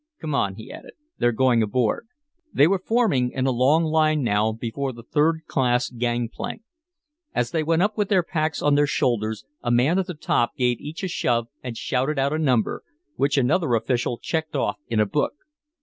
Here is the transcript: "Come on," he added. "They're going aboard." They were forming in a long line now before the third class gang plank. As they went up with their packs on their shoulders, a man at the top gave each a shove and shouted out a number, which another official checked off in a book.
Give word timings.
"Come 0.19 0.33
on," 0.33 0.55
he 0.55 0.71
added. 0.71 0.93
"They're 1.19 1.31
going 1.31 1.61
aboard." 1.61 2.07
They 2.51 2.65
were 2.65 2.81
forming 2.83 3.29
in 3.29 3.45
a 3.45 3.51
long 3.51 3.83
line 3.83 4.23
now 4.23 4.51
before 4.51 4.91
the 4.91 5.03
third 5.03 5.43
class 5.45 5.91
gang 5.91 6.27
plank. 6.27 6.63
As 7.35 7.51
they 7.51 7.61
went 7.61 7.83
up 7.83 7.99
with 7.99 8.09
their 8.09 8.23
packs 8.23 8.63
on 8.63 8.73
their 8.73 8.87
shoulders, 8.87 9.45
a 9.61 9.69
man 9.69 9.99
at 9.99 10.07
the 10.07 10.15
top 10.15 10.55
gave 10.55 10.81
each 10.81 11.03
a 11.03 11.07
shove 11.07 11.49
and 11.61 11.77
shouted 11.77 12.17
out 12.17 12.33
a 12.33 12.39
number, 12.39 12.81
which 13.15 13.37
another 13.37 13.75
official 13.75 14.17
checked 14.17 14.55
off 14.55 14.79
in 14.87 14.99
a 14.99 15.05
book. 15.05 15.33